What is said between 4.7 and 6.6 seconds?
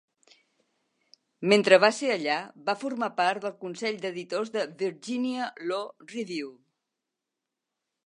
"Virginia Law Review".